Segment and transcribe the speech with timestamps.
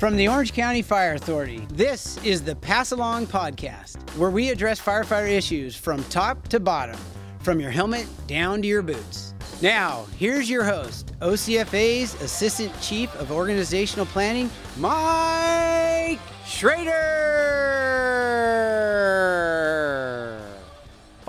[0.00, 4.80] From the Orange County Fire Authority, this is the Pass Along Podcast, where we address
[4.80, 6.98] firefighter issues from top to bottom,
[7.40, 9.34] from your helmet down to your boots.
[9.60, 14.48] Now, here's your host, OCFA's Assistant Chief of Organizational Planning,
[14.78, 16.90] Mike Schrader.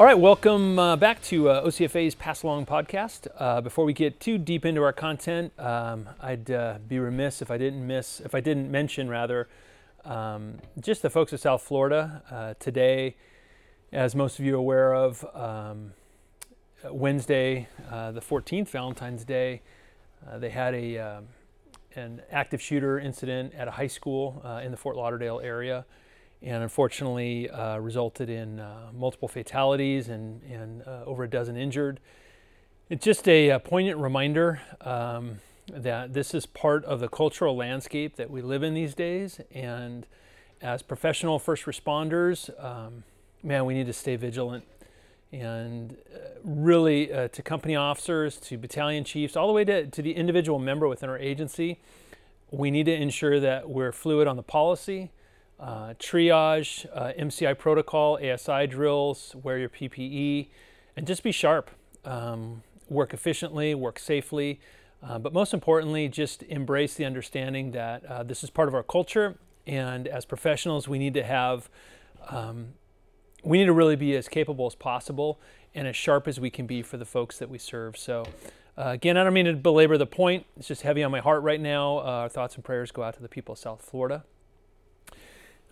[0.01, 3.27] All right, welcome uh, back to uh, OCFA's Pass Along podcast.
[3.37, 7.51] Uh, before we get too deep into our content, um, I'd uh, be remiss if
[7.51, 9.47] I didn't miss, if I didn't mention rather,
[10.03, 13.15] um, just the folks of South Florida uh, today.
[13.93, 15.93] As most of you are aware of, um,
[16.89, 19.61] Wednesday, uh, the 14th, Valentine's Day,
[20.37, 21.27] they had a um,
[21.95, 25.85] an active shooter incident at a high school in the Fort Lauderdale area
[26.41, 31.99] and unfortunately uh, resulted in uh, multiple fatalities and, and uh, over a dozen injured.
[32.89, 35.39] It's just a, a poignant reminder um,
[35.71, 39.39] that this is part of the cultural landscape that we live in these days.
[39.53, 40.07] And
[40.61, 43.03] as professional first responders, um,
[43.43, 44.65] man, we need to stay vigilant.
[45.31, 50.01] And uh, really, uh, to company officers, to battalion chiefs, all the way to, to
[50.01, 51.79] the individual member within our agency,
[52.49, 55.11] we need to ensure that we're fluid on the policy
[55.61, 60.47] uh, triage, uh, MCI protocol, ASI drills, wear your PPE,
[60.97, 61.69] and just be sharp.
[62.03, 64.59] Um, work efficiently, work safely,
[65.03, 68.83] uh, but most importantly, just embrace the understanding that uh, this is part of our
[68.83, 69.37] culture.
[69.67, 71.69] And as professionals, we need to have,
[72.29, 72.73] um,
[73.43, 75.39] we need to really be as capable as possible
[75.73, 77.97] and as sharp as we can be for the folks that we serve.
[77.97, 78.25] So,
[78.77, 80.45] uh, again, I don't mean to belabor the point.
[80.57, 81.99] It's just heavy on my heart right now.
[81.99, 84.23] Uh, our thoughts and prayers go out to the people of South Florida.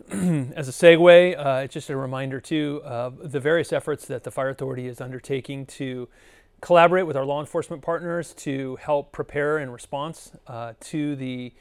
[0.56, 4.30] as a segue, uh, it's just a reminder too of the various efforts that the
[4.30, 6.08] Fire Authority is undertaking to
[6.60, 11.52] collaborate with our law enforcement partners to help prepare in response uh, to the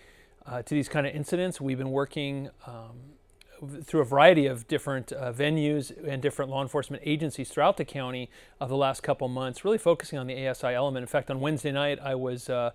[0.46, 1.62] uh, to these kind of incidents.
[1.62, 7.04] We've been working um, through a variety of different uh, venues and different law enforcement
[7.06, 11.04] agencies throughout the county of the last couple months, really focusing on the ASI element.
[11.04, 12.72] In fact, on Wednesday night, I was uh,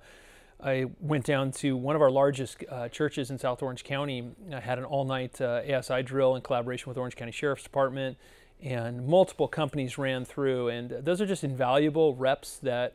[0.63, 4.31] I went down to one of our largest uh, churches in South Orange County.
[4.53, 8.17] I had an all night uh, ASI drill in collaboration with Orange County Sheriff's Department,
[8.63, 10.69] and multiple companies ran through.
[10.69, 12.95] And those are just invaluable reps that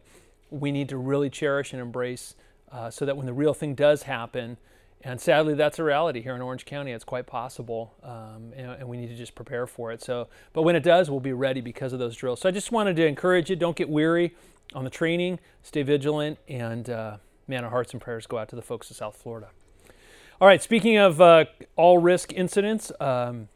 [0.50, 2.36] we need to really cherish and embrace
[2.72, 4.58] uh, so that when the real thing does happen,
[5.02, 6.92] and sadly, that's a reality here in Orange County.
[6.92, 10.04] It's quite possible, um, and, and, we need to just prepare for it.
[10.04, 12.42] So, but when it does, we'll be ready because of those drills.
[12.42, 14.36] So, I just wanted to encourage you: don't get weary
[14.74, 17.18] on the training, stay vigilant, and uh,
[17.50, 19.50] man, our hearts and prayers go out to the folks of South Florida.
[20.40, 21.46] All right, speaking of uh,
[21.76, 23.50] all risk incidents, um,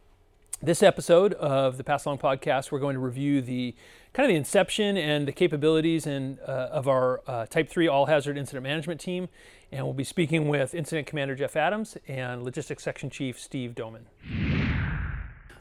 [0.62, 3.76] this episode of the Pass Along podcast, we're going to review the
[4.14, 8.08] kind of the inception and the capabilities and uh, of our uh, Type 3 All
[8.08, 9.30] Hazard Incident Management Team.
[9.72, 14.04] And we'll be speaking with Incident Commander Jeff Adams and Logistics Section Chief Steve Dohman.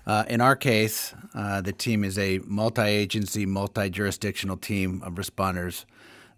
[0.05, 5.15] Uh, in our case, uh, the team is a multi agency, multi jurisdictional team of
[5.15, 5.85] responders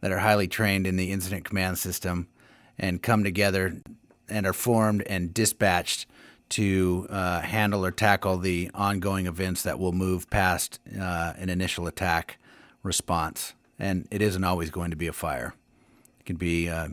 [0.05, 2.29] that are highly trained in the incident command system
[2.79, 3.81] and come together
[4.29, 6.05] and are formed and dispatched
[6.51, 11.87] to uh, handle or tackle the ongoing events that will move past uh, an initial
[11.87, 12.37] attack
[12.83, 13.55] response.
[13.79, 15.55] And it isn't always going to be a fire.
[16.21, 16.89] It can be uh,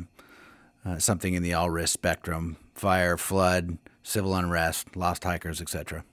[0.85, 6.05] uh something in the all risk spectrum fire, flood, civil unrest, lost hikers, etc.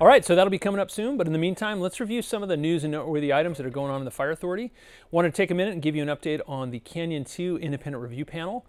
[0.00, 1.16] All right, so that'll be coming up soon.
[1.16, 3.70] But in the meantime, let's review some of the news and noteworthy items that are
[3.70, 4.72] going on in the Fire Authority.
[5.10, 8.00] Wanted to take a minute and give you an update on the Canyon 2 Independent
[8.00, 8.64] Review Panel.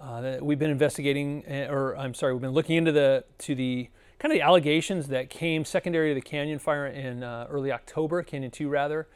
[0.00, 3.88] Uh, we've been investigating, eh, or I'm sorry, we've been looking into the to the
[4.20, 8.22] kind of the allegations that came secondary to the Canyon fire in uh, early October,
[8.22, 9.08] Canyon 2 rather,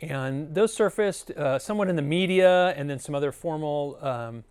[0.00, 4.44] and those surfaced uh, somewhat in the media and then some other formal um,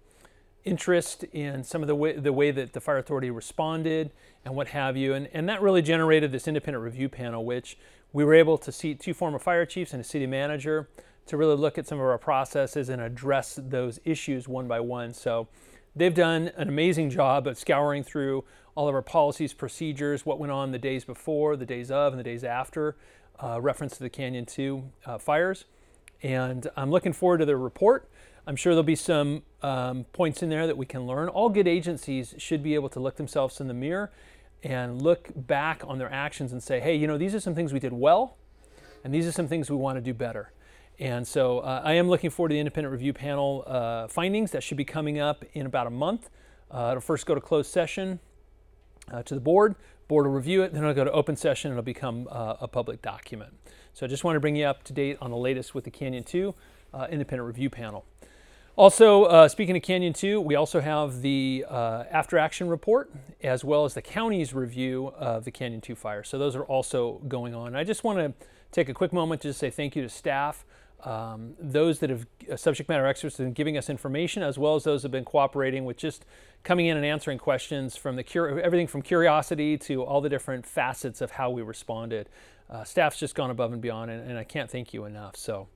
[0.70, 4.12] interest in some of the way, the way that the fire authority responded
[4.46, 5.14] and what have you.
[5.14, 7.78] And, and that really generated this independent review panel, which
[8.14, 10.88] we were able to see two former fire chiefs and a city manager
[11.26, 15.14] to really look at some of our processes and address those issues one by one.
[15.14, 15.48] So
[15.96, 18.46] they've done an amazing job of scouring through
[18.76, 22.20] all of our policies, procedures, what went on the days before, the days of, and
[22.20, 22.96] the days after,
[23.44, 25.66] uh, reference to the Canyon 2 uh, fires.
[26.22, 28.10] And I'm looking forward to their report.
[28.50, 31.30] I'm sure there'll be some um, points in there that we can learn.
[31.30, 34.12] All good agencies should be able to look themselves in the mirror
[34.64, 37.74] and look back on their actions and say, hey, you know, these are some things
[37.74, 38.38] we did well,
[39.04, 40.52] and these are some things we want to do better.
[40.98, 44.64] And so uh, I am looking forward to the independent review panel uh, findings that
[44.64, 46.32] should be coming up in about a month.
[46.72, 48.20] Uh, it'll first go to closed session
[49.12, 49.76] uh, to the board.
[50.08, 52.68] Board will review it, then it'll go to open session and it'll become uh, a
[52.68, 53.54] public document.
[53.94, 55.92] So I just want to bring you up to date on the latest with the
[55.92, 56.56] Canyon 2
[56.96, 58.06] uh, independent review panel.
[58.80, 63.12] Also, uh, speaking of Canyon 2, we also have the uh, after action report
[63.44, 66.24] as well as the county's review of the Canyon 2 fire.
[66.24, 67.76] So, those are also going on.
[67.76, 70.64] I just want to take a quick moment to just say thank you to staff,
[71.04, 74.86] um, those that have uh, subject matter experts and giving us information, as well as
[74.86, 76.24] those that have been cooperating with just
[76.64, 80.66] coming in and answering questions from the cur- everything from curiosity to all the different
[80.66, 82.30] facets of how we responded.
[82.70, 85.36] Uh, staff's just gone above and beyond, and, and I can't thank you enough.
[85.36, 85.68] So.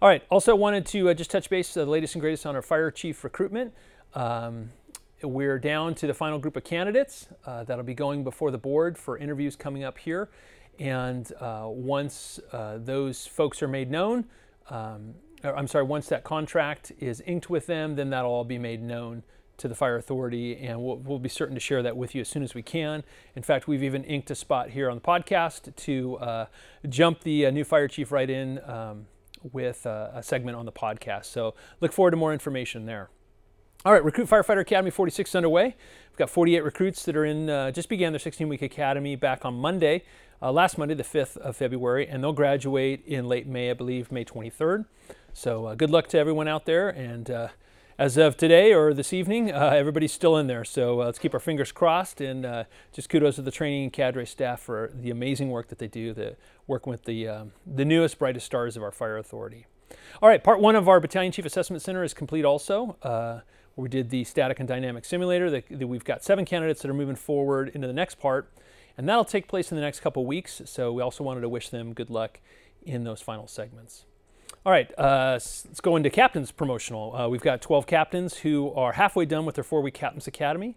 [0.00, 0.22] All right.
[0.30, 3.24] Also, wanted to uh, just touch base the latest and greatest on our fire chief
[3.24, 3.72] recruitment.
[4.14, 4.70] Um,
[5.22, 8.96] we're down to the final group of candidates uh, that'll be going before the board
[8.96, 10.28] for interviews coming up here.
[10.78, 14.26] And uh, once uh, those folks are made known,
[14.70, 18.82] um, I'm sorry, once that contract is inked with them, then that'll all be made
[18.82, 19.24] known
[19.56, 22.28] to the fire authority, and we'll, we'll, be certain to share that with you as
[22.28, 23.02] soon as we can.
[23.34, 26.46] In fact, we've even inked a spot here on the podcast to uh,
[26.88, 29.06] jump the uh, new fire chief right in um,
[29.52, 31.26] with a, a segment on the podcast.
[31.26, 33.10] So look forward to more information there.
[33.84, 35.76] All right, Recruit Firefighter Academy 46 underway.
[36.10, 39.44] We've got 48 recruits that are in, uh, just began their 16 week academy back
[39.44, 40.02] on Monday,
[40.42, 44.10] uh, last Monday, the 5th of February, and they'll graduate in late May, I believe,
[44.10, 44.86] May 23rd.
[45.32, 47.48] So uh, good luck to everyone out there, and uh,
[47.98, 50.64] as of today or this evening, uh, everybody's still in there.
[50.64, 53.92] So uh, let's keep our fingers crossed and uh, just kudos to the training and
[53.92, 56.36] cadre staff for the amazing work that they do, the
[56.68, 59.66] working with the, um, the newest, brightest stars of our fire authority.
[60.22, 62.96] All right, part one of our Battalion Chief Assessment Center is complete also.
[63.02, 63.40] Uh,
[63.74, 65.50] we did the static and dynamic simulator.
[65.50, 68.52] That, that we've got seven candidates that are moving forward into the next part,
[68.96, 70.62] and that'll take place in the next couple weeks.
[70.66, 72.40] So we also wanted to wish them good luck
[72.84, 74.04] in those final segments.
[74.66, 77.14] All right, uh, let's go into captain's promotional.
[77.14, 80.76] Uh, we've got 12 captains who are halfway done with their four week Captain's Academy.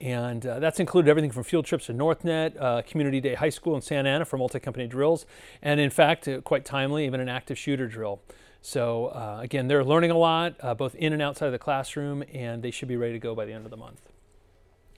[0.00, 3.76] And uh, that's included everything from field trips to NorthNet, uh, Community Day High School
[3.76, 5.26] in Santa Ana for multi company drills,
[5.60, 8.20] and in fact, uh, quite timely, even an active shooter drill.
[8.62, 12.62] So, uh, again, they're learning a lot, both in and outside of the classroom, and
[12.62, 14.00] they should be ready to go by the end of the month.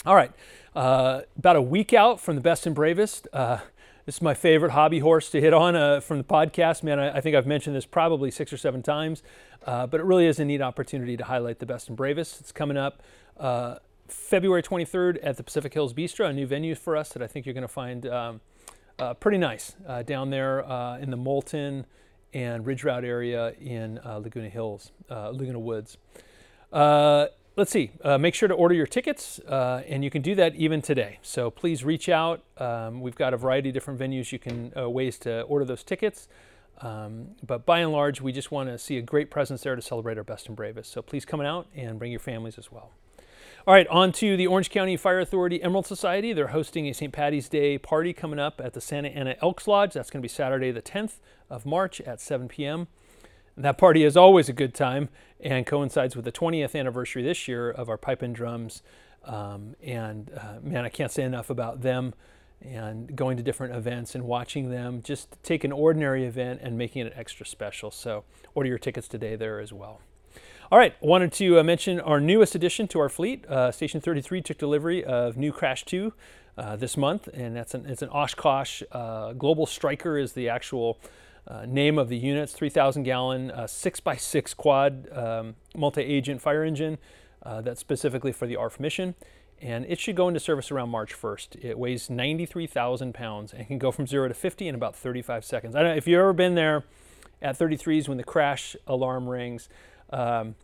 [0.06, 0.32] All right,
[0.74, 3.26] about a week out from the best and bravest.
[4.06, 6.82] This is my favorite hobby horse to hit on uh, from the podcast.
[6.82, 9.22] Man, I, I, think I've mentioned this probably six or seven times,
[9.64, 12.38] uh, but it really is a neat opportunity to highlight the best and bravest.
[12.38, 13.02] It's coming up
[13.38, 17.26] uh, February 23rd at the Pacific Hills Bistro, a new venue for us that I
[17.26, 18.40] think you're going to find um,
[18.98, 21.86] uh, pretty nice uh, down there uh, in the Moulton
[22.34, 25.96] and Ridge Route area in Laguna Hills, Laguna Woods
[27.56, 30.54] let's see, uh, make sure to order your tickets, uh, and you can do that
[30.56, 31.18] even today.
[31.22, 32.42] So please reach out.
[32.58, 35.82] Um, we've got a variety of different venues you can uh, ways to order those
[35.82, 36.28] tickets.
[36.80, 39.82] Um, but by and large, we just want to see a great presence there to
[39.82, 40.90] celebrate our best and bravest.
[40.92, 42.90] So please come out and bring your families as well.
[43.66, 46.34] All right, on to the Orange County Fire Authority Emerald Society.
[46.34, 47.12] They're hosting a St.
[47.12, 49.94] Patty's Day party coming up at the Santa Ana Elks Lodge.
[49.94, 52.88] That's going to be Saturday, the 10th of March at 7 p.m.
[53.56, 55.08] That party is always a good time
[55.40, 58.82] and coincides with the 20th anniversary this year of our pipe and drums.
[59.24, 62.14] Um, and uh, man, I can't say enough about them
[62.60, 67.06] and going to different events and watching them just take an ordinary event and making
[67.06, 67.90] it extra special.
[67.90, 68.24] So
[68.54, 70.00] order your tickets today there as well.
[70.72, 73.46] All right, wanted to uh, mention our newest addition to our fleet.
[73.46, 76.12] Uh, Station 33 took delivery of new Crash 2
[76.56, 80.98] uh, this month, and that's an, it's an Oshkosh uh, Global Striker is the actual
[81.46, 86.98] uh, name of the units 3,000 gallon uh, 6x6 quad um, multi agent fire engine
[87.42, 89.14] uh, that's specifically for the ARFF mission.
[89.60, 91.64] And it should go into service around March 1st.
[91.64, 95.76] It weighs 93,000 pounds and can go from 0 to 50 in about 35 seconds.
[95.76, 96.84] I don't know if you've ever been there
[97.40, 99.68] at 33s when the crash alarm rings.
[100.10, 100.54] Um,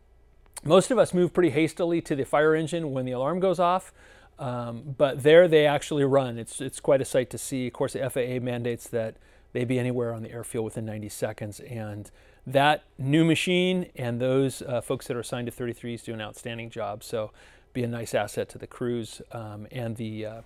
[0.64, 3.92] most of us move pretty hastily to the fire engine when the alarm goes off.
[4.38, 6.38] Um, but there they actually run.
[6.38, 7.66] It's, it's quite a sight to see.
[7.66, 9.16] Of course, the FAA mandates that
[9.52, 11.60] they be anywhere on the airfield within 90 seconds.
[11.60, 12.10] And
[12.46, 16.70] that new machine and those uh, folks that are assigned to 33s do an outstanding
[16.70, 17.02] job.
[17.04, 17.30] So
[17.72, 20.40] be a nice asset to the crews um, and the uh,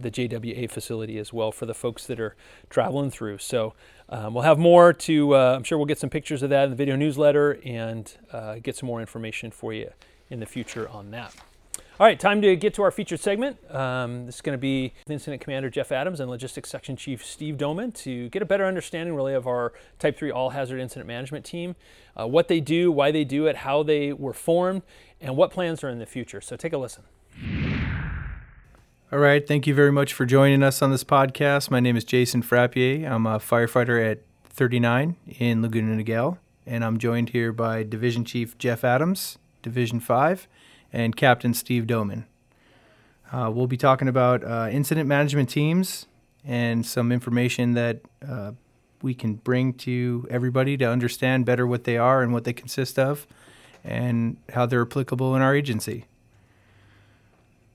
[0.00, 2.36] the JWA facility as well for the folks that are
[2.70, 3.38] traveling through.
[3.38, 3.74] So
[4.08, 5.34] um, we'll have more to.
[5.34, 8.56] Uh, I'm sure we'll get some pictures of that in the video newsletter and uh,
[8.62, 9.90] get some more information for you
[10.30, 11.34] in the future on that.
[12.00, 13.58] All right, time to get to our featured segment.
[13.74, 17.56] Um, this is going to be Incident Commander Jeff Adams and Logistics Section Chief Steve
[17.56, 21.44] Dohman to get a better understanding, really, of our Type 3 All Hazard Incident Management
[21.44, 21.74] Team,
[22.16, 24.82] uh, what they do, why they do it, how they were formed,
[25.20, 26.40] and what plans are in the future.
[26.40, 27.02] So take a listen.
[29.10, 31.68] All right, thank you very much for joining us on this podcast.
[31.68, 33.10] My name is Jason Frappier.
[33.10, 38.56] I'm a firefighter at 39 in Laguna Niguel, and I'm joined here by Division Chief
[38.56, 40.46] Jeff Adams, Division 5
[40.92, 42.24] and Captain Steve Dohman.
[43.32, 46.06] Uh, we'll be talking about uh, incident management teams
[46.44, 48.52] and some information that uh,
[49.02, 52.98] we can bring to everybody to understand better what they are and what they consist
[52.98, 53.26] of,
[53.84, 56.06] and how they're applicable in our agency.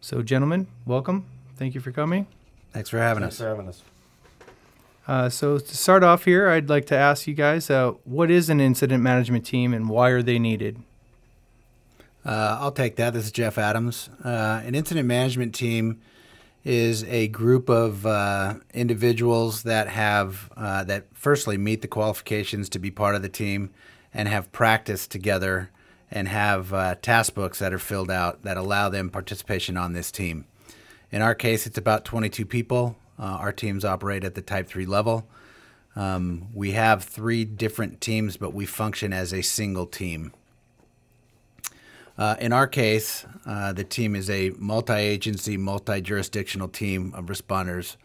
[0.01, 1.25] So, gentlemen, welcome.
[1.55, 2.27] Thank you for coming.
[2.72, 3.39] Thanks for having Thanks us.
[3.41, 3.84] for having us.
[5.08, 8.50] Uh, so, to start off here, I'd like to ask you guys uh, what is
[8.50, 10.82] an incident management team and why are they needed?
[12.25, 13.13] Uh, I'll take that.
[13.13, 14.10] This is Jeff Adams.
[14.24, 16.00] Uh, an incident management team
[16.63, 22.80] is a group of uh, individuals that have uh, that firstly meet the qualifications to
[22.80, 23.70] be part of the team
[24.13, 25.70] and have practiced together
[26.10, 30.12] and have uh, task books that are filled out that allow them participation on this
[30.12, 30.46] team.
[31.12, 32.96] In our case, it's about 22 people.
[33.20, 35.27] Uh, our teams operate at the Type 3 level.
[35.96, 40.34] Um, we have three different teams, but we function as a single team.
[42.17, 47.25] Uh, in our case, uh, the team is a multi agency, multi jurisdictional team of
[47.25, 47.96] responders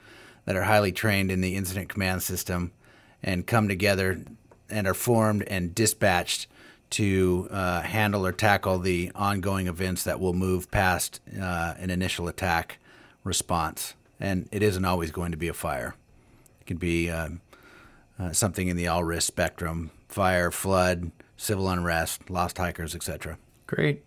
[0.46, 2.72] that are highly trained in the incident command system
[3.22, 4.24] and come together
[4.70, 6.46] and are formed and dispatched
[6.90, 12.28] to uh, handle or tackle the ongoing events that will move past uh, an initial
[12.28, 12.78] attack
[13.24, 13.94] response.
[14.18, 15.94] And it isn't always going to be a fire,
[16.60, 17.28] it can be uh,
[18.32, 23.36] something in the all risk spectrum fire, flood, civil unrest, lost hikers, etc.
[23.68, 24.02] Great.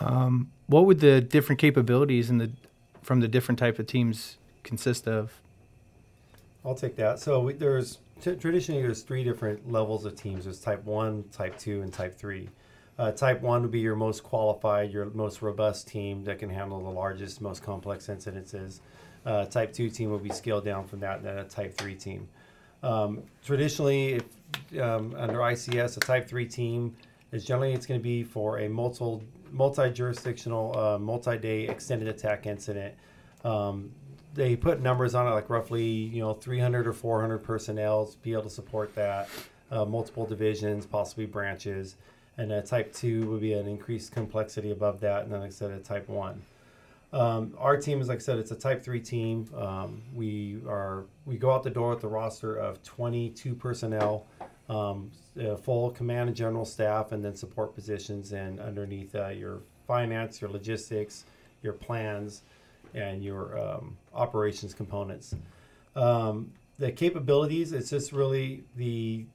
[0.00, 2.50] Um, what would the different capabilities in the
[3.02, 5.40] from the different type of teams consist of?
[6.64, 7.20] I'll take that.
[7.20, 10.44] So we, there's t- traditionally there's three different levels of teams.
[10.44, 12.48] There's type one, type two, and type three.
[12.98, 16.82] Uh, type one would be your most qualified, your most robust team that can handle
[16.82, 18.80] the largest, most complex incidences.
[19.26, 21.94] Uh, type two team will be scaled down from that, and then a type three
[21.94, 22.26] team.
[22.82, 26.96] Um, traditionally, if, um, under ICS, a type three team
[27.34, 32.08] is generally it's going to be for a multi multi jurisdictional, uh, multi day extended
[32.08, 32.94] attack incident.
[33.44, 33.90] Um,
[34.34, 38.32] they put numbers on it like roughly you know 300 or 400 personnel to be
[38.32, 39.28] able to support that
[39.70, 41.96] uh, multiple divisions possibly branches
[42.36, 45.52] and a type 2 would be an increased complexity above that and then like i
[45.52, 46.42] said a type 1
[47.12, 49.48] um, our team is like i said it's a type 3 team.
[49.56, 54.26] Um, we are we go out the door with the roster of 22 personnel
[54.68, 59.60] um, uh, full command and general staff and then support positions and underneath uh, your
[59.86, 61.24] finance your logistics
[61.62, 62.42] your plans
[62.94, 65.34] and your um, operations components.
[65.96, 69.26] Um, the capabilities, it's just really the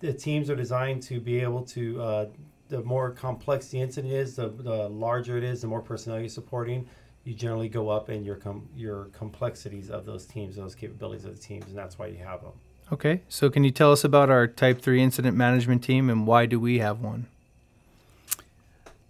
[0.00, 2.02] the teams are designed to be able to.
[2.02, 2.26] Uh,
[2.68, 6.28] the more complex the incident is, the, the larger it is, the more personnel you're
[6.28, 6.88] supporting.
[7.24, 11.34] You generally go up in your com- your complexities of those teams, those capabilities of
[11.34, 12.52] the teams, and that's why you have them.
[12.92, 16.46] Okay, so can you tell us about our Type 3 incident management team and why
[16.46, 17.26] do we have one?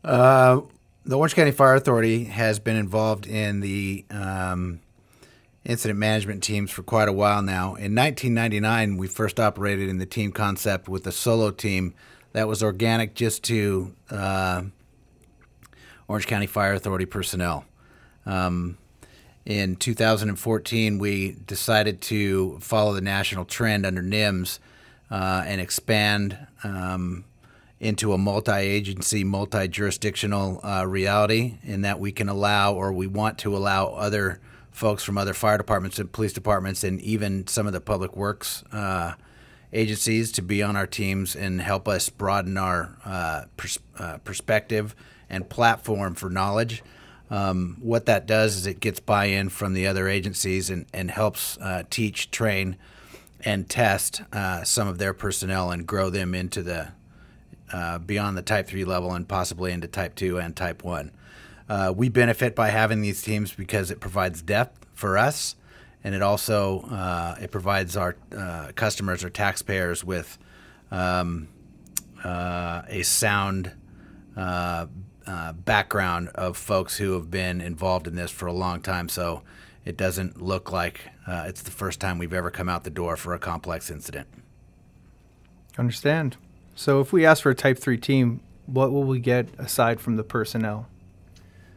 [0.05, 0.61] Uh,
[1.07, 4.81] the Orange County Fire Authority has been involved in the um,
[5.65, 7.69] incident management teams for quite a while now.
[7.69, 11.95] In 1999, we first operated in the team concept with a solo team
[12.33, 14.63] that was organic just to uh,
[16.07, 17.65] Orange County Fire Authority personnel.
[18.27, 18.77] Um,
[19.44, 24.59] in 2014, we decided to follow the national trend under NIMS
[25.11, 26.38] uh, and expand.
[26.62, 27.25] Um,
[27.80, 33.56] into a multi-agency, multi-jurisdictional uh, reality, in that we can allow, or we want to
[33.56, 34.38] allow, other
[34.70, 38.62] folks from other fire departments and police departments, and even some of the public works
[38.73, 39.14] uh,
[39.73, 44.94] agencies to be on our teams and help us broaden our uh, pers- uh, perspective
[45.30, 46.82] and platform for knowledge.
[47.31, 51.57] Um, what that does is it gets buy-in from the other agencies and, and helps
[51.59, 52.77] uh, teach, train,
[53.45, 56.89] and test uh, some of their personnel and grow them into the
[57.73, 61.13] uh, beyond the Type 3 level and possibly into Type 2 and Type 1.
[61.69, 65.55] Uh, we benefit by having these teams because it provides depth for us,
[66.03, 70.37] and it also uh, it provides our uh, customers or taxpayers with
[70.91, 71.47] um,
[72.25, 73.71] a sound
[75.27, 79.09] uh, background of folks who have been involved in this for a long time.
[79.09, 79.43] So
[79.85, 83.35] it doesn't look like it's the first time we've ever come out the door for
[83.35, 84.27] a complex incident.
[85.79, 86.37] Understand.
[86.75, 90.17] So if we ask for a Type 3 team, what will we get aside from
[90.17, 90.89] the personnel?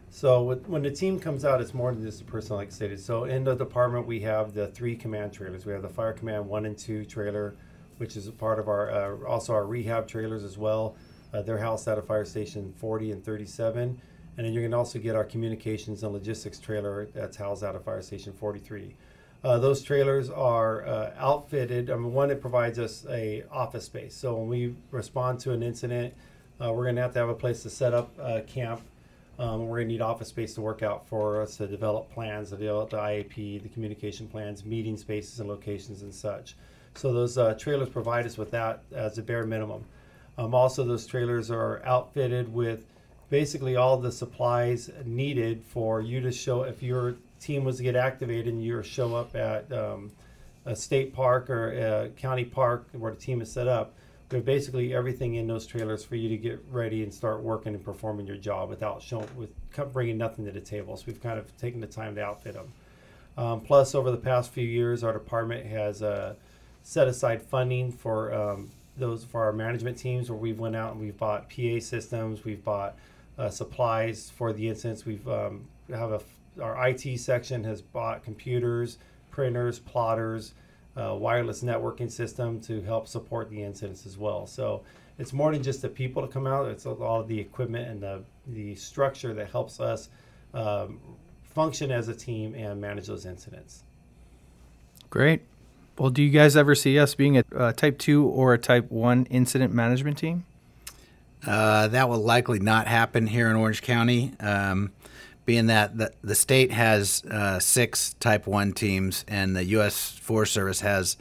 [0.09, 2.71] So with, when the team comes out, it's more than just the personnel, like I
[2.71, 2.99] stated.
[2.99, 5.65] So in the department, we have the three command trailers.
[5.65, 7.55] We have the Fire Command 1 and 2 trailer,
[7.97, 10.95] which is a part of our, uh, also our rehab trailers as well.
[11.33, 13.99] Uh, they're housed at a fire station 40 and 37.
[14.35, 17.75] And then you're going to also get our communications and logistics trailer that's housed at
[17.75, 18.95] a fire station 43.
[19.43, 21.89] Uh, those trailers are uh, outfitted.
[21.89, 24.15] I mean, one, it provides us a office space.
[24.15, 26.13] So when we respond to an incident,
[26.61, 28.15] uh, we're going to have to have a place to set up
[28.47, 28.81] camp.
[29.39, 32.51] Um, we're going to need office space to work out for us to develop plans,
[32.51, 36.55] to develop the IAP, the communication plans, meeting spaces and locations and such.
[36.95, 39.85] So those uh, trailers provide us with that as a bare minimum.
[40.37, 42.85] Um, also, those trailers are outfitted with
[43.29, 47.95] basically all the supplies needed for you to show if your team was to get
[47.95, 50.11] activated and you show up at um,
[50.65, 53.93] a state park or a county park where the team is set up.
[54.31, 57.75] We have basically everything in those trailers for you to get ready and start working
[57.75, 59.51] and performing your job without showing with
[59.91, 60.97] bringing nothing to the table.
[60.97, 62.71] So we've kind of taken the time to outfit them.
[63.37, 66.35] Um, plus, over the past few years, our department has uh,
[66.81, 71.01] set aside funding for um, those for our management teams, where we've went out and
[71.01, 72.95] we've bought PA systems, we've bought
[73.37, 75.05] uh, supplies for the incidents.
[75.05, 76.21] We've um, have a
[76.61, 78.99] our IT section has bought computers,
[79.31, 80.53] printers, plotters,
[80.95, 84.45] uh, wireless networking system to help support the incidents as well.
[84.45, 84.83] So
[85.17, 88.01] it's more than just the people to come out; it's all of the equipment and
[88.01, 90.09] the the structure that helps us
[90.53, 90.99] um,
[91.43, 93.83] function as a team and manage those incidents.
[95.09, 95.41] Great.
[95.97, 98.89] Well, do you guys ever see us being a, a type two or a type
[98.89, 100.45] one incident management team?
[101.45, 104.91] Uh, that will likely not happen here in Orange County, um,
[105.45, 110.11] being that the, the state has uh, six Type 1 teams and the U.S.
[110.11, 111.17] Forest Service has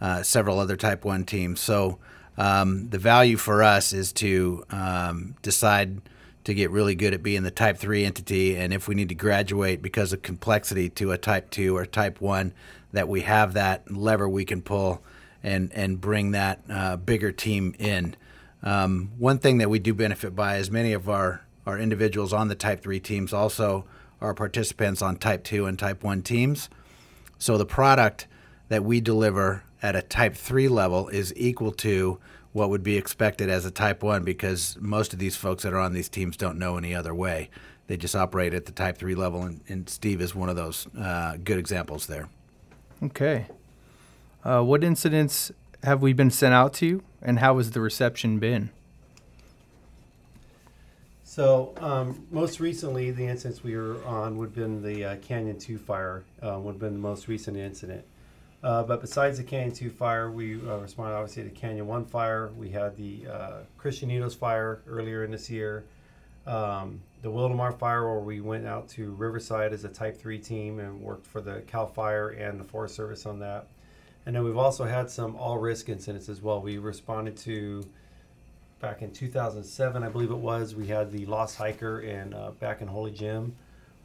[0.00, 1.60] uh, several other Type 1 teams.
[1.60, 1.98] So
[2.36, 6.00] um, the value for us is to um, decide
[6.44, 9.14] to get really good at being the Type 3 entity, and if we need to
[9.14, 12.52] graduate because of complexity to a Type 2 or Type 1,
[12.92, 15.02] that we have that lever we can pull
[15.42, 18.16] and, and bring that uh, bigger team in.
[18.62, 22.48] Um, one thing that we do benefit by is many of our, our individuals on
[22.48, 23.84] the Type 3 teams also
[24.20, 26.68] are participants on Type 2 and Type 1 teams.
[27.38, 28.26] So the product
[28.68, 32.18] that we deliver at a Type 3 level is equal to
[32.52, 35.78] what would be expected as a Type 1 because most of these folks that are
[35.78, 37.48] on these teams don't know any other way.
[37.86, 40.86] They just operate at the Type 3 level, and, and Steve is one of those
[40.98, 42.28] uh, good examples there.
[43.02, 43.46] Okay.
[44.44, 45.52] Uh, what incidents
[45.82, 48.70] have we been sent out to, and how has the reception been?
[51.24, 55.58] So, um, most recently, the incidents we were on would have been the uh, Canyon
[55.58, 58.04] 2 fire, uh, would have been the most recent incident.
[58.62, 62.50] Uh, but besides the Canyon 2 fire, we uh, responded obviously to Canyon 1 fire.
[62.58, 65.84] We had the uh, Cristianitos fire earlier in this year.
[66.50, 70.80] Um, the Wildomar fire, where we went out to Riverside as a Type 3 team
[70.80, 73.68] and worked for the CAL FIRE and the Forest Service on that.
[74.26, 76.60] And then we've also had some all risk incidents as well.
[76.60, 77.84] We responded to
[78.80, 80.74] back in 2007, I believe it was.
[80.74, 83.54] We had the lost hiker in uh, back in Holy Jim,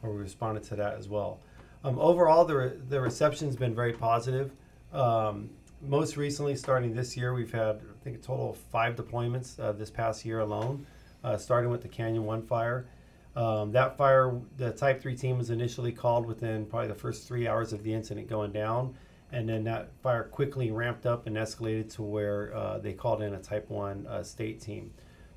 [0.00, 1.40] where we responded to that as well.
[1.82, 4.52] Um, overall, the, re- the reception's been very positive.
[4.92, 5.50] Um,
[5.82, 9.72] most recently, starting this year, we've had I think a total of five deployments uh,
[9.72, 10.86] this past year alone.
[11.26, 12.86] Uh, starting with the Canyon One fire.
[13.34, 17.48] Um, that fire, the Type 3 team was initially called within probably the first three
[17.48, 18.94] hours of the incident going down
[19.32, 23.34] and then that fire quickly ramped up and escalated to where uh, they called in
[23.34, 24.92] a Type 1 uh, state team.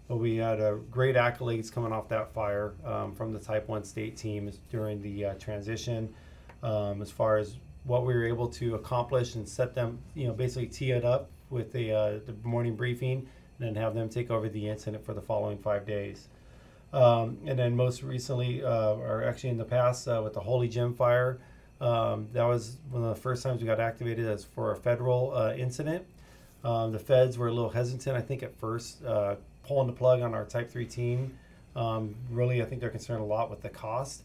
[0.08, 3.84] But we had uh, great accolades coming off that fire um, from the Type 1
[3.84, 6.14] state team during the uh, transition
[6.62, 10.34] um, as far as what we were able to accomplish and set them, you know,
[10.34, 13.28] basically tee it up with the, uh, the morning briefing
[13.60, 16.28] and have them take over the incident for the following five days.
[16.92, 20.94] Um, and then most recently, uh, or actually in the past, with the Holy Jim
[20.96, 21.40] fire,
[21.82, 25.34] um, that was one of the first times we got activated as for a federal
[25.34, 26.06] uh, incident.
[26.64, 30.22] Um, the feds were a little hesitant, I think, at first, uh, pulling the plug
[30.22, 31.38] on our Type 3 team.
[31.76, 34.24] Um, really, I think they're concerned a lot with the cost.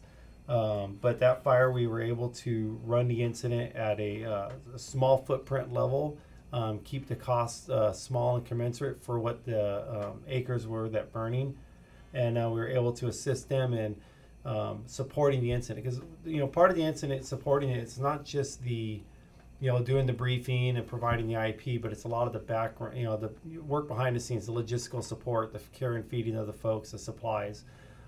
[0.49, 4.79] Um, but that fire, we were able to run the incident at a, uh, a
[4.79, 6.17] small footprint level,
[6.55, 11.11] um, keep the cost uh, small and commensurate for what the um, acres were that
[11.11, 11.57] burning.
[12.13, 13.97] And uh, we were able to assist them in
[14.45, 15.83] um, supporting the incident.
[15.83, 19.01] Because you know part of the incident supporting it it's not just the
[19.59, 22.39] you know doing the briefing and providing the IAP but it's a lot of the
[22.39, 26.37] background you know the work behind the scenes the logistical support the care and feeding
[26.37, 27.65] of the folks the supplies.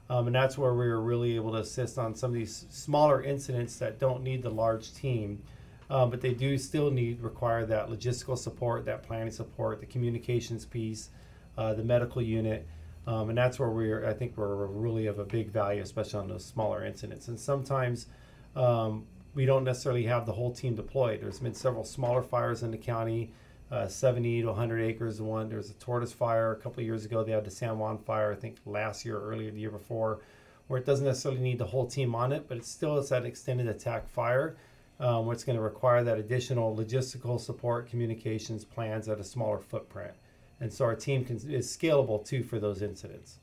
[0.09, 3.21] Um, and that's where we were really able to assist on some of these smaller
[3.21, 5.43] incidents that don't need the large team
[5.89, 10.65] um, but they do still need require that logistical support that planning support the communications
[10.65, 11.09] piece
[11.57, 12.67] uh, the medical unit
[13.07, 16.27] um, and that's where we're, I think we're really of a big value, especially on
[16.27, 17.29] those smaller incidents.
[17.29, 18.07] And sometimes
[18.53, 21.21] um, we don't necessarily have the whole team deployed.
[21.21, 23.31] There's been several smaller fires in the county,
[23.71, 25.21] uh, 70 to 100 acres.
[25.21, 27.23] One, there's a tortoise fire a couple of years ago.
[27.23, 30.19] They had the San Juan fire, I think last year earlier the year before,
[30.67, 33.25] where it doesn't necessarily need the whole team on it, but it still is that
[33.25, 34.57] extended attack fire.
[34.99, 40.13] Um, what's going to require that additional logistical support, communications plans at a smaller footprint
[40.59, 43.37] and so our team can, is scalable too for those incidents.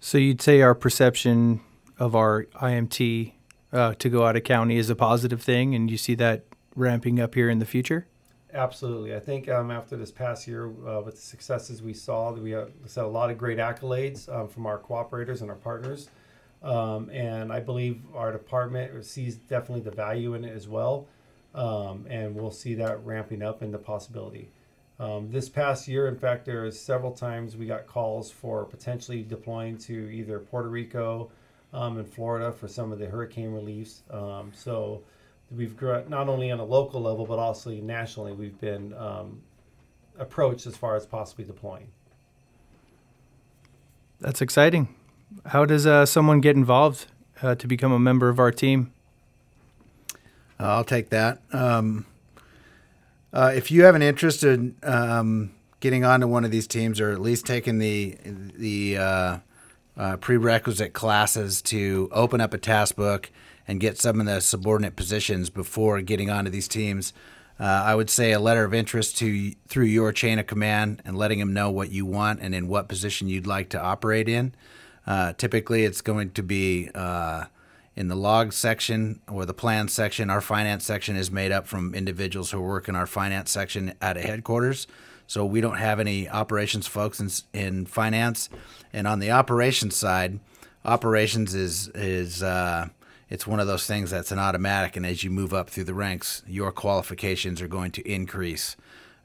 [0.00, 1.60] So you'd say our perception
[1.98, 3.32] of our IMT
[3.72, 6.44] uh, to go out of county is a positive thing, and you see that
[6.76, 8.06] ramping up here in the future.
[8.52, 9.16] Absolutely.
[9.16, 12.70] I think um, after this past year, uh, with the successes we saw, we have
[12.86, 16.08] set a lot of great accolades um, from our cooperators and our partners.
[16.64, 21.06] Um, and I believe our department sees definitely the value in it as well.
[21.54, 24.48] Um, and we'll see that ramping up in the possibility.
[24.98, 29.22] Um, this past year, in fact, there is several times we got calls for potentially
[29.22, 31.30] deploying to either Puerto Rico
[31.72, 34.02] um, and Florida for some of the hurricane reliefs.
[34.52, 35.02] so
[35.50, 39.40] we've grown not only on a local level but also nationally we've been um,
[40.18, 41.86] approached as far as possibly deploying
[44.20, 44.88] that's exciting
[45.46, 47.06] how does uh, someone get involved
[47.42, 48.92] uh, to become a member of our team
[50.58, 52.06] i'll take that um,
[53.32, 57.10] uh, if you have an interest in um, getting onto one of these teams or
[57.10, 59.38] at least taking the the uh,
[59.96, 63.30] uh, prerequisite classes to open up a task book
[63.68, 67.12] and get some of the subordinate positions before getting onto these teams.
[67.60, 71.16] Uh, I would say a letter of interest to through your chain of command and
[71.16, 74.54] letting them know what you want and in what position you'd like to operate in.
[75.06, 77.44] Uh, typically, it's going to be uh,
[77.96, 80.30] in the log section or the plan section.
[80.30, 84.16] Our finance section is made up from individuals who work in our finance section at
[84.16, 84.86] a headquarters.
[85.26, 88.48] So we don't have any operations folks in, in finance.
[88.92, 90.40] And on the operations side,
[90.84, 92.88] operations is is uh,
[93.30, 94.96] it's one of those things that's an automatic.
[94.96, 98.76] And as you move up through the ranks, your qualifications are going to increase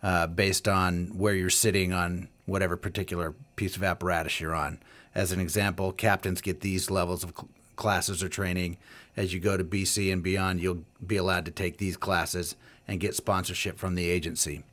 [0.01, 4.79] uh, based on where you're sitting on whatever particular piece of apparatus you're on.
[5.19, 8.77] As an example, captains get these levels of cl- classes or training.
[9.17, 12.55] As you go to BC and beyond, you'll be allowed to take these classes
[12.87, 14.63] and get sponsorship from the agency.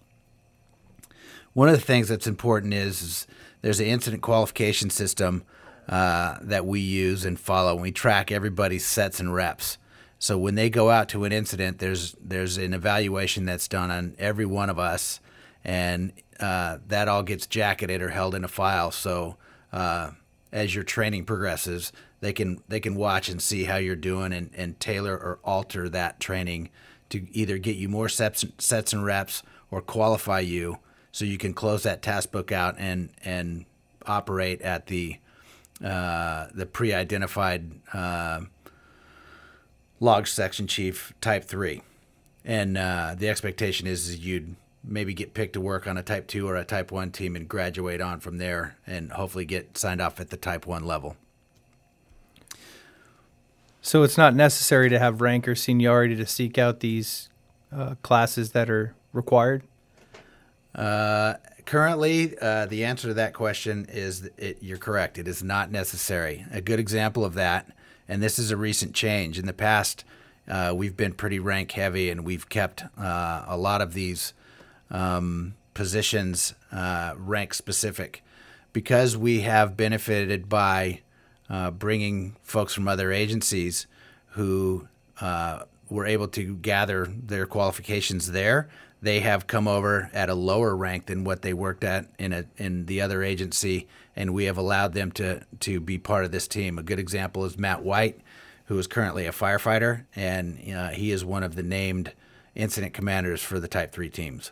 [1.53, 3.27] One of the things that's important is, is
[3.61, 5.43] there's an incident qualification system
[5.89, 7.73] uh, that we use and follow.
[7.73, 9.79] And we track everybody's sets and reps.
[10.21, 14.15] So when they go out to an incident, there's there's an evaluation that's done on
[14.17, 15.19] every one of us,
[15.65, 18.93] and uh, that all gets jacketed or held in a file.
[18.93, 19.39] So
[19.73, 20.13] uh,
[20.53, 24.51] as your training progresses, they can they can watch and see how you're doing and,
[24.57, 26.71] and tailor or alter that training
[27.11, 30.79] to either get you more sets sets and reps or qualify you
[31.13, 33.65] so you can close that task book out and and
[34.07, 35.19] operate at the
[35.85, 38.41] uh, the pre-identified uh,
[40.01, 41.83] log section chief type three,
[42.45, 46.27] and uh, the expectation is, is you'd maybe get picked to work on a type
[46.27, 50.01] two or a type one team and graduate on from there, and hopefully get signed
[50.01, 51.17] off at the type one level.
[53.83, 57.29] So it's not necessary to have rank or seniority to seek out these
[57.73, 59.63] uh, classes that are required.
[60.75, 65.19] Uh, currently, uh, the answer to that question is it, you're correct.
[65.19, 66.45] It is not necessary.
[66.51, 67.71] A good example of that,
[68.09, 69.39] and this is a recent change.
[69.39, 70.05] In the past,
[70.49, 74.33] uh, we've been pretty rank heavy, and we've kept uh, a lot of these
[74.91, 78.23] um, positions uh, rank specific
[78.73, 81.01] because we have benefited by
[81.49, 83.87] uh, bringing folks from other agencies
[84.31, 84.87] who
[85.21, 88.69] uh, were able to gather their qualifications there
[89.03, 92.45] they have come over at a lower rank than what they worked at in a
[92.57, 96.49] in the other agency, and we have allowed them to to be part of this
[96.49, 96.79] team.
[96.79, 98.21] A good example is Matt White,
[98.67, 102.13] who is currently a firefighter, and uh, he is one of the named
[102.55, 104.51] incident commanders for the Type Three teams.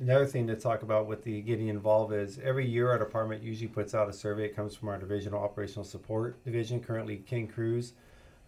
[0.00, 3.68] Another thing to talk about with the getting involved is every year our department usually
[3.68, 4.44] puts out a survey.
[4.44, 6.80] It comes from our divisional operational support division.
[6.80, 7.94] Currently, Ken Cruz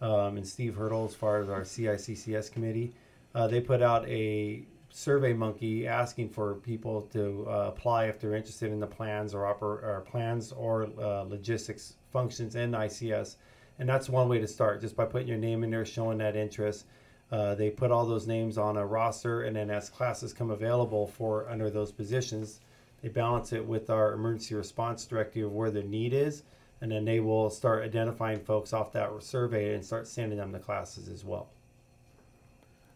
[0.01, 2.93] um, and Steve Hurdle, as far as our CICCS committee
[3.33, 8.35] uh, they put out a survey monkey asking for people to uh, apply if they're
[8.35, 13.37] interested in the plans or, oper- or plans or uh, logistics functions in ICS.
[13.79, 16.35] And that's one way to start, just by putting your name in there, showing that
[16.35, 16.85] interest.
[17.31, 21.07] Uh, they put all those names on a roster, and then as classes come available
[21.07, 22.59] for under those positions,
[23.01, 26.43] they balance it with our emergency response directive of where the need is,
[26.81, 30.59] and then they will start identifying folks off that survey and start sending them the
[30.59, 31.47] classes as well.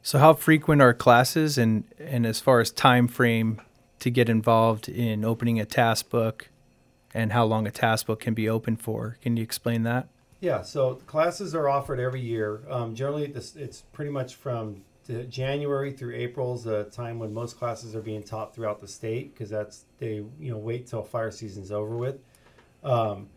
[0.02, 3.60] So how frequent are classes and, and as far as time frame
[4.00, 6.50] to get involved in opening a task book
[7.14, 9.18] and how long a task book can be open for?
[9.22, 10.08] Can you explain that?
[10.46, 12.62] Yeah, so classes are offered every year.
[12.70, 14.84] Um, generally, this, it's pretty much from
[15.28, 19.34] January through April is the time when most classes are being taught throughout the state
[19.34, 22.20] because that's they you know wait till fire season's over with.
[22.84, 23.28] Um,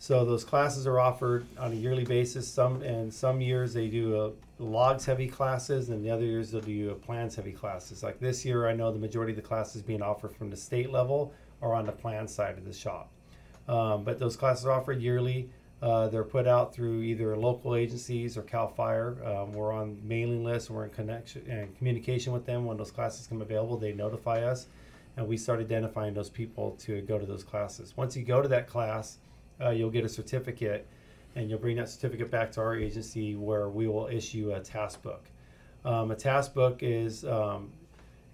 [0.00, 2.48] so those classes are offered on a yearly basis.
[2.48, 6.60] Some and some years they do a logs heavy classes, and the other years they'll
[6.62, 8.02] do a plans heavy classes.
[8.02, 10.90] Like this year, I know the majority of the classes being offered from the state
[10.90, 13.12] level are on the plan side of the shop.
[13.68, 15.48] Um, but those classes are offered yearly.
[15.82, 19.16] Uh, they're put out through either local agencies or Cal Fire.
[19.24, 20.68] Um, we're on mailing lists.
[20.68, 23.76] And we're in connection and communication with them when those classes come available.
[23.76, 24.68] They notify us,
[25.16, 27.94] and we start identifying those people to go to those classes.
[27.96, 29.18] Once you go to that class,
[29.60, 30.86] uh, you'll get a certificate,
[31.34, 35.02] and you'll bring that certificate back to our agency where we will issue a task
[35.02, 35.24] book.
[35.84, 37.70] Um, a task book is um,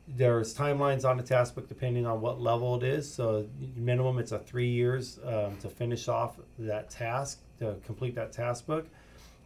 [0.08, 3.12] there's timelines on the task book depending on what level it is.
[3.12, 8.32] So minimum, it's a three years um, to finish off that task to complete that
[8.32, 8.86] task book.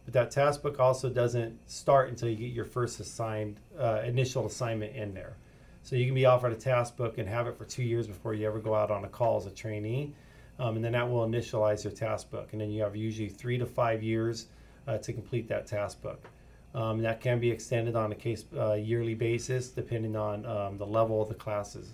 [0.05, 4.45] But that task book also doesn't start until you get your first assigned uh, initial
[4.45, 5.35] assignment in there.
[5.83, 8.33] So you can be offered a task book and have it for two years before
[8.33, 10.13] you ever go out on a call as a trainee,
[10.59, 12.49] um, and then that will initialize your task book.
[12.51, 14.47] And then you have usually three to five years
[14.87, 16.29] uh, to complete that task book.
[16.75, 20.85] Um, that can be extended on a case uh, yearly basis depending on um, the
[20.85, 21.93] level of the classes.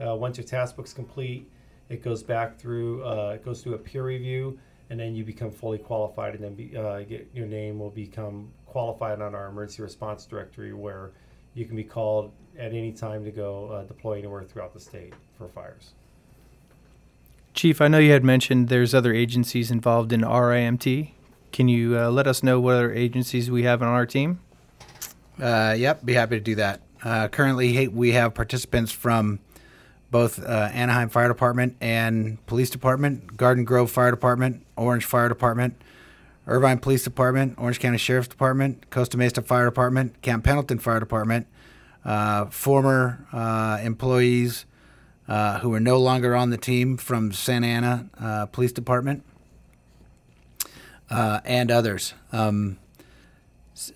[0.00, 1.50] Uh, once your task book's complete,
[1.88, 5.50] it goes back through uh, it goes through a peer review, and then you become
[5.50, 9.82] fully qualified, and then be, uh, get, your name will become qualified on our emergency
[9.82, 11.10] response directory, where
[11.54, 15.12] you can be called at any time to go uh, deploy anywhere throughout the state
[15.36, 15.92] for fires.
[17.52, 21.10] Chief, I know you had mentioned there's other agencies involved in our IMT.
[21.52, 24.40] Can you uh, let us know what other agencies we have on our team?
[25.40, 26.80] Uh, yep, be happy to do that.
[27.02, 29.40] Uh, currently, we have participants from
[30.10, 35.80] both uh, Anaheim Fire Department and Police Department, Garden Grove Fire Department, Orange Fire Department,
[36.46, 41.46] Irvine Police Department, Orange County Sheriff's Department, Costa Mesa Fire Department, Camp Pendleton Fire Department,
[42.04, 44.66] uh, former uh, employees
[45.26, 49.22] who are no longer on the team from Santa Ana Police Department,
[51.10, 52.14] uh, and others.
[52.32, 52.78] Um,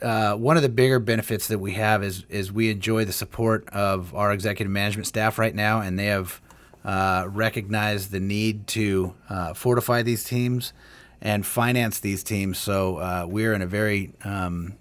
[0.01, 3.69] uh, one of the bigger benefits that we have is is we enjoy the support
[3.69, 6.41] of our executive management staff right now, and they have
[6.85, 10.73] uh, recognized the need to uh, fortify these teams
[11.21, 12.59] and finance these teams.
[12.59, 14.75] So uh, we're in a very um,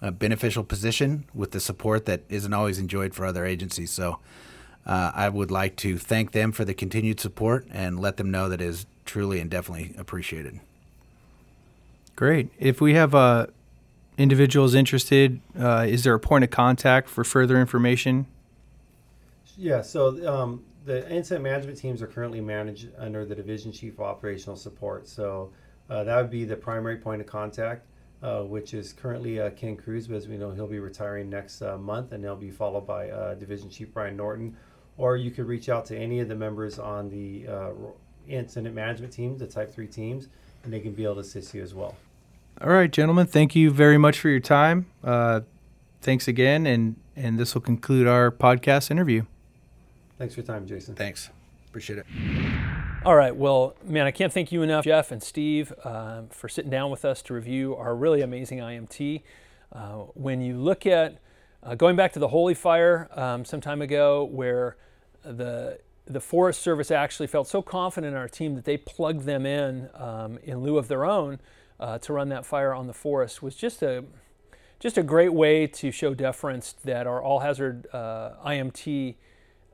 [0.00, 3.90] a beneficial position with the support that isn't always enjoyed for other agencies.
[3.90, 4.18] So
[4.86, 8.48] uh, I would like to thank them for the continued support and let them know
[8.48, 10.60] that is truly and definitely appreciated.
[12.18, 12.50] Great.
[12.58, 13.46] If we have uh,
[14.16, 18.26] individuals interested, uh, is there a point of contact for further information?
[19.56, 24.00] Yeah, so um, the incident management teams are currently managed under the Division Chief of
[24.00, 25.06] Operational Support.
[25.06, 25.52] So
[25.88, 27.86] uh, that would be the primary point of contact,
[28.20, 31.62] uh, which is currently uh, Ken Cruz, but as we know, he'll be retiring next
[31.62, 34.56] uh, month, and he'll be followed by uh, Division Chief Brian Norton.
[34.96, 37.70] Or you could reach out to any of the members on the uh,
[38.26, 40.26] incident management team, the Type 3 teams,
[40.64, 41.94] and they can be able to assist you as well.
[42.60, 43.28] All right, gentlemen.
[43.28, 44.86] Thank you very much for your time.
[45.04, 45.42] Uh,
[46.00, 49.26] thanks again, and and this will conclude our podcast interview.
[50.18, 50.96] Thanks for your time, Jason.
[50.96, 51.30] Thanks.
[51.68, 52.06] Appreciate it.
[53.04, 53.34] All right.
[53.36, 57.04] Well, man, I can't thank you enough, Jeff and Steve, uh, for sitting down with
[57.04, 59.22] us to review our really amazing IMT.
[59.72, 59.80] Uh,
[60.14, 61.18] when you look at
[61.62, 64.76] uh, going back to the Holy Fire um, some time ago, where
[65.22, 69.46] the the Forest Service actually felt so confident in our team that they plugged them
[69.46, 71.38] in um, in lieu of their own
[71.80, 74.04] uh, to run that fire on the forest was just a
[74.80, 79.16] just a great way to show deference that our all hazard uh, IMT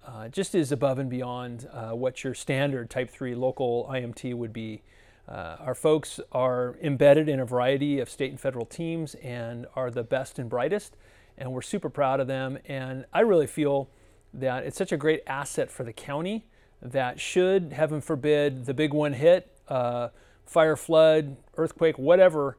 [0.06, 4.52] uh, just is above and beyond uh, what your standard Type 3 local IMT would
[4.52, 4.82] be.
[5.28, 9.90] Uh, our folks are embedded in a variety of state and federal teams and are
[9.90, 10.96] the best and brightest,
[11.38, 12.58] and we're super proud of them.
[12.66, 13.88] And I really feel
[14.34, 16.46] that it's such a great asset for the county
[16.82, 20.08] that should, heaven forbid, the big one hit, uh,
[20.46, 22.58] fire, flood, earthquake, whatever,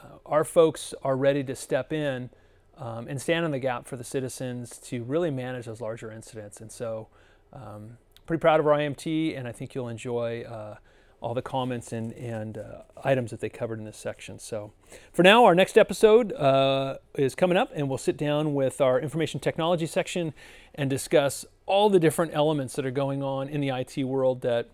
[0.00, 2.30] uh, our folks are ready to step in
[2.78, 6.60] um, and stand in the gap for the citizens to really manage those larger incidents.
[6.60, 7.08] And so,
[7.52, 10.76] um, pretty proud of our IMT, and I think you'll enjoy uh,
[11.20, 14.38] all the comments and, and uh, items that they covered in this section.
[14.38, 14.72] So,
[15.12, 19.00] for now, our next episode uh, is coming up, and we'll sit down with our
[19.00, 20.34] information technology section
[20.74, 24.68] and discuss all the different elements that are going on in the IT world that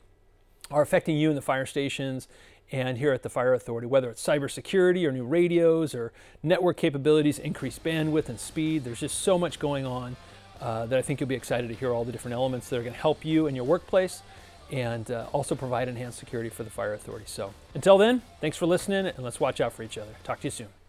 [0.71, 2.29] are affecting you in the fire stations
[2.73, 7.39] and here at the Fire Authority, whether it's cybersecurity or new radios or network capabilities,
[7.39, 8.85] increased bandwidth and speed.
[8.85, 10.17] There's just so much going on
[10.61, 12.83] uh, that I think you'll be excited to hear all the different elements that are
[12.83, 14.23] going to help you in your workplace
[14.71, 17.25] and uh, also provide enhanced security for the Fire Authority.
[17.27, 20.13] So until then, thanks for listening and let's watch out for each other.
[20.23, 20.80] Talk to you soon.